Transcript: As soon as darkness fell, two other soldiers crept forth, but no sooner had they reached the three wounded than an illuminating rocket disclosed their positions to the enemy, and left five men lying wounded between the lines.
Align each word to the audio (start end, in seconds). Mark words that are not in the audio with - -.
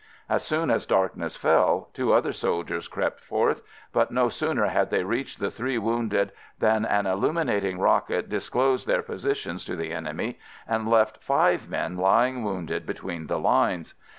As 0.27 0.43
soon 0.43 0.71
as 0.71 0.87
darkness 0.87 1.35
fell, 1.37 1.89
two 1.93 2.11
other 2.11 2.33
soldiers 2.33 2.87
crept 2.87 3.23
forth, 3.23 3.61
but 3.93 4.09
no 4.09 4.29
sooner 4.29 4.65
had 4.65 4.89
they 4.89 5.03
reached 5.03 5.39
the 5.39 5.51
three 5.51 5.77
wounded 5.77 6.31
than 6.57 6.85
an 6.85 7.05
illuminating 7.05 7.77
rocket 7.79 8.27
disclosed 8.27 8.87
their 8.87 9.03
positions 9.03 9.63
to 9.65 9.75
the 9.75 9.91
enemy, 9.93 10.39
and 10.67 10.89
left 10.89 11.21
five 11.21 11.69
men 11.69 11.97
lying 11.97 12.43
wounded 12.43 12.87
between 12.87 13.27
the 13.27 13.37
lines. 13.37 13.93